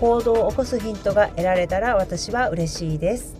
[0.00, 3.36] 行動を起こすヒントが得られたら私は嬉しいです。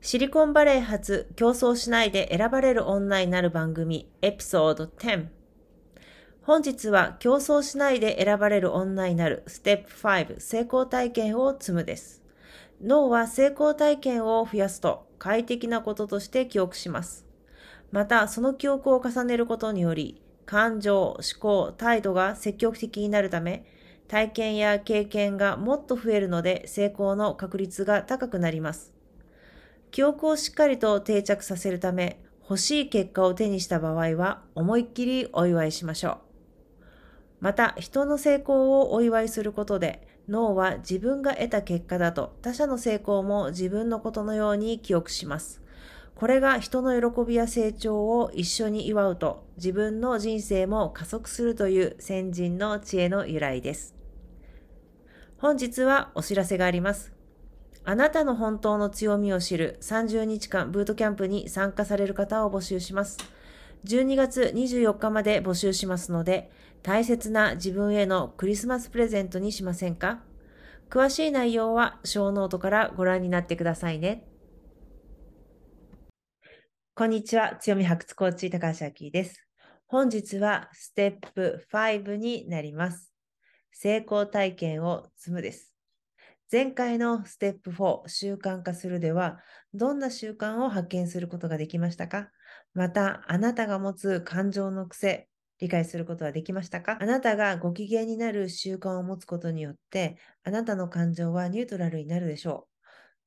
[0.00, 5.26] シリコンバレー発競争しないで選ばれる女になる番組エピソード10
[6.42, 12.22] 本日は競争しないで選ばれる女になるステップ5成功体験を積むです。
[12.80, 17.26] 脳は成功体験を増やすと快適なこととして記憶します。
[17.90, 23.66] また、その記憶を重ねることにより、感情、思考、態度が積極的になるため、
[24.08, 28.92] 体験や経験がもっと増えるので成功の確率が高くなります。
[29.90, 36.18] 記憶をしっかりと定着させるため、欲しい結果を手にした場合は思いっきりお祝いしましょう。
[37.40, 45.62] また、人の成功をお祝いすることで、脳は自分が得た結果だと他者の成功も自分のことのように記憶します。
[46.16, 53.94] これが人の喜びや成長を一緒に祝うと自分の人生も加速するという先人の知恵の由来です。
[55.36, 57.12] 本日はお知らせがあります。
[57.84, 63.18] あなたの本当の強みを知る30日間ブートキャンプに参加される方を募集します。
[63.84, 66.50] 12月24日まで募集しますので、
[66.82, 70.20] 大切な自分へのクリスマスプレゼントにしませんか？
[70.88, 74.24] 詳しい内容はショーノートからご覧になってくださいね。
[76.98, 77.56] こんにちは。
[77.60, 79.46] 強み発掘コーチ、高橋明です。
[79.86, 83.12] 本日はステップ5になります。
[83.70, 85.74] 成功体験を積むです。
[86.50, 89.40] 前回のステップ4、習慣化するでは、
[89.74, 92.30] どんな習慣を発見することができましたか？
[92.72, 95.28] また、あなたが持つ感情の癖、
[95.58, 96.96] 理解することはできましたか？
[96.98, 102.68] あなたがご機嫌になる習慣を持つことによって、あなたの感情はニュートラルになるでしょ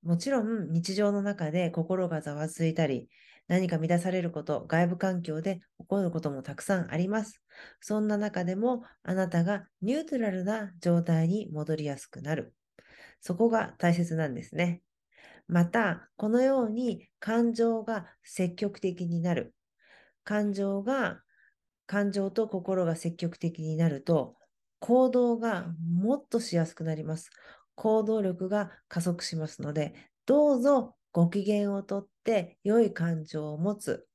[0.03, 0.07] う。
[0.07, 3.09] もちろん、日常の中で心がざわついたり、
[3.49, 7.41] 何か乱されること、外部環境で起こることもたくさんあります。
[7.81, 12.53] そんな中でもあなたがニュートラルな状態に戻りやすくなる。
[13.19, 14.81] そこが大切なんですね。
[15.47, 19.55] また、このように感情が積極的になる。
[20.23, 21.23] 感情が、
[21.87, 24.35] 感情と心が積極的になると、
[24.79, 27.31] 行動がもっとしやすくなります。
[27.73, 29.95] 行動力が加速しますので、
[30.27, 34.07] どうぞご機嫌をとって良い感情を持つ。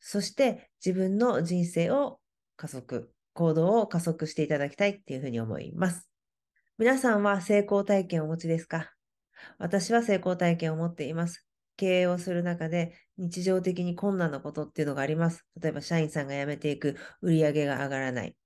[0.00, 2.18] そして自分の人生を
[2.56, 6.08] 加速、行動を加速していただきたいっていうふうに思います。
[6.78, 8.92] 皆さんは成功体験をお持ちですか？
[9.58, 11.46] 私は成功体験を持っています。
[11.76, 15.46] 経営をする中で日常的に困難なことっていうのがあります。
[15.60, 18.36] 例えば社員さんが辞めていく、売り上げが上がらない。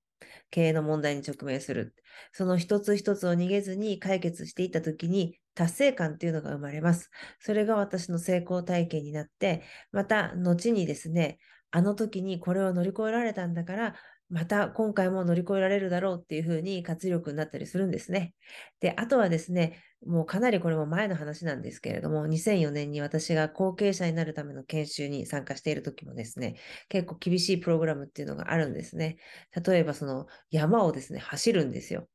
[0.49, 1.93] 経営の問題に直面する。
[2.31, 7.09] その一つ一つを逃げずに解決していったときに達成感っていうのが生まれます。
[7.39, 11.39] それが私の成功体験になって、また後にですね、
[11.71, 13.95] あの時にこれを乗り越えられたんだから、
[14.29, 18.35] また今回も乗り越えられるだろうっていうふうに活力になったりするんですね。
[18.81, 26.57] で、あとはですね、もうかなりこれも前の話なんですけれども、2004年に私が後継者になるための研修に参加している時もですね、
[26.87, 29.17] 結構厳しいプログラムっていうのがあるんですね。
[29.65, 32.07] 例えばその山をですね、走るんですよ。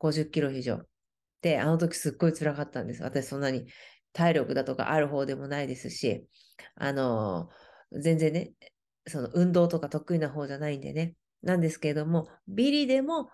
[0.00, 0.89] 50キロ以上。
[1.42, 3.02] で、あの時すっごい辛かったんです。
[3.02, 3.66] 私そんなに
[4.12, 6.26] 体力だとかある方でもないですし、
[6.76, 7.48] あの
[7.92, 8.52] 全然ね、
[9.06, 11.14] その運動とか得意な方じゃないんでね。
[11.42, 13.30] なんですけれども、ビリでも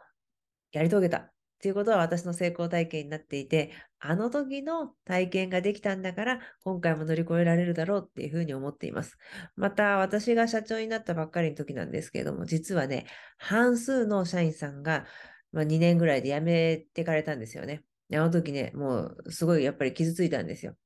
[0.72, 1.32] やり遂げた。
[1.56, 9.16] っていうことは私の成功体験になっていて、あの時の体験ができたんだから、今回も乗り越えられるだろうっていうふうに思っています。
[9.56, 13.06] また、私が社長になったばっかりの時なんですけれども、実はね、
[13.38, 15.06] 半数の社員さんが、
[15.52, 17.82] まあ、2年ぐらいで辞めてかれたんですよね。
[18.12, 20.76] あの時ね、もうすごいやっぱり傷ついたんですよ。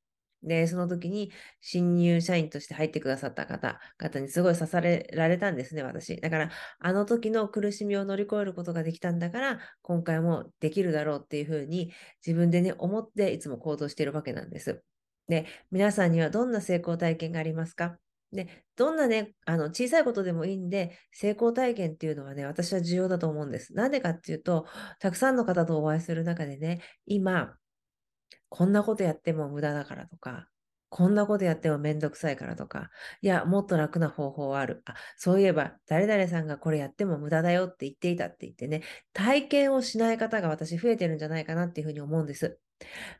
[0.42, 6.16] で、その時に新入社員として入ってくださった方、方にすごい刺されられたんですね、私。
[6.20, 11.92] だから、あの時の苦しみを乗り越えることができたんだから、今回もできるだろうっていうふうに
[12.26, 14.82] 自分でね、思っていつも行動しているわけなんです。
[15.28, 17.98] で、皆さんにはどんな成功体験がありますか？
[18.32, 23.74] で、どんなね、あの、小さいことでもいいんで、成功体験っていうのはね、私は重要だと思うんです。
[23.74, 24.66] なんでかっていうと、
[25.00, 27.56] たくさんの方とお会いする中でね、今、
[28.48, 30.48] こんなことやっても無駄だからとか、
[30.90, 32.90] こんなことやってもめんどくさいからとか、
[33.22, 34.82] いや、もっと楽な方法はある。
[34.86, 38.82] あ、そういえば、誰々さんがこれやっても無駄だよって言っていたって言ってね、
[39.12, 42.58] 体験をしない方が私増えてるんじゃないかなっていうふうに思うんです。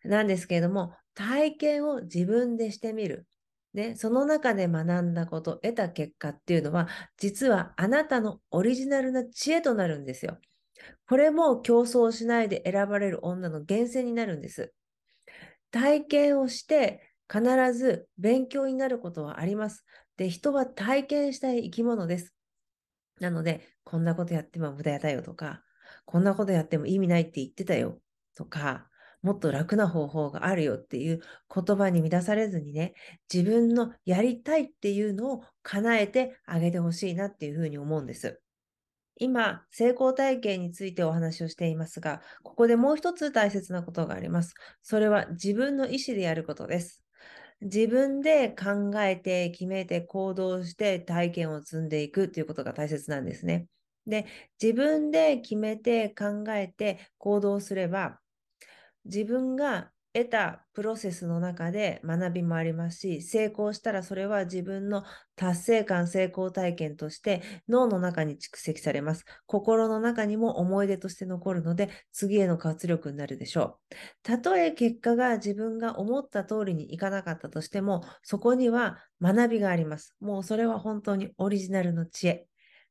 [0.05, 3.27] なんですけれども、体験を自分でしてみる。
[3.75, 6.89] ね、その中で学んだこと、得た結果っていうのは、
[7.19, 10.39] 実はあなたのオリジナルな知恵となるんですよ。
[11.07, 14.73] これも競争しないで選ばれる女の源泉になるんです。
[15.71, 19.85] 体験をして必ず勉強になることはあります。
[20.17, 22.35] で、人は体験したい生き物です。
[23.21, 25.63] なので、こんなことやっても無駄だよとか、
[26.07, 28.01] こんなことやっても意味ないって言ってたよ
[28.37, 28.90] とか、
[29.23, 31.21] もっと楽な方法があるよっていう
[31.55, 32.95] 言葉に乱されずにね、
[33.33, 38.41] 自分のやりたいっていうのを叶えてあげてほしいなっていうふうに思うんです。
[39.17, 44.55] 今、成功体験についてお話をしていますが、ここでもう一つ大切なことがあります。
[44.83, 47.05] それは自分の意思でやることです。
[47.61, 53.67] 自分で考えて、決めて、行動して体験を積んでいくということが大切なんですね。
[54.07, 54.25] で、
[54.61, 58.19] 自分で決めて、考えて、行動すれば、
[59.05, 65.05] 自分が得たプロセスの中で学びもありますし、成功したらそれは自分の
[65.37, 69.25] 達成感、成功体験として脳の中に蓄積されます。
[69.47, 73.94] 心の中にも思い出として残るので、次への活力になるでしょう。
[74.25, 80.17] たとえ結果が自分が思った通りにいかなかったとしても、そこには学びがあります。
[80.19, 82.49] もうそれは本当にオリジナルの知恵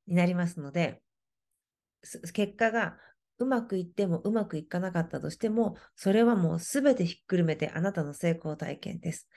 [0.08, 1.02] になりますので、
[2.34, 2.98] 結果が
[3.40, 9.28] うまくいってもうまくいかなかったとしても、それはもうすべてひっくるめてあなたの成功体験です。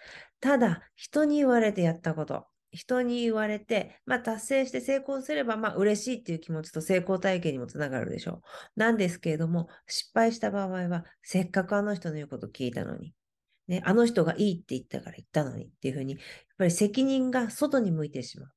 [0.40, 8.42] ただ、人に言われてやったこと、人に言われて、まあ、達成して成功すれば、まあ、嬉しいっていう気持ちと成功体験にもつながるでしょ
[8.76, 8.80] う。
[8.80, 13.14] なんですけれども、失敗した場合は、せっかくあの人の言うこと聞いたのに、
[13.68, 16.20] ね、あの人がいいって言ったから言ったのにっていうふうに、やっ
[16.58, 18.52] ぱり責任が外に向いてしまう。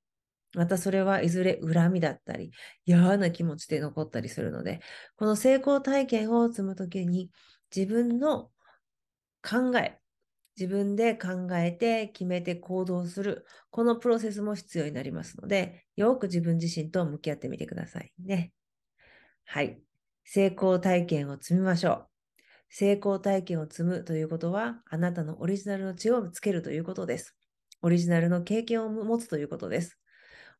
[0.56, 2.52] またそれはいずれ恨みだったり、
[2.86, 4.82] 嫌な気持ちで残ったりするので、
[5.18, 7.32] この成功体験を積むときに
[7.76, 8.52] 自分の
[9.48, 10.00] 考え、
[10.58, 18.54] 自分で考えて決めて行動する、このプロセスも必要になりますので、よく自分自身と向き合ってみてくださいね。
[19.46, 19.82] はい。
[20.24, 22.08] 成功体験を積みましょう。
[22.70, 27.38] 成功体験を積むということは、あなたのオリジナルの知恵をつけるということです。
[27.82, 30.00] オリジナルの経験を持つということです。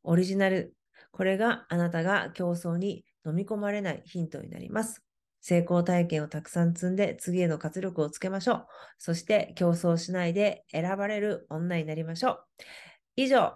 [0.06, 0.76] オリジナル。
[1.12, 5.04] これがあなたが競争に飲み込まれないヒントになります。
[5.42, 8.68] 成功体験をたくさん積んで次への活力をつけましょう。
[8.98, 12.46] そして競争しないで選ばれる女になりましょう。
[13.16, 13.54] 以上、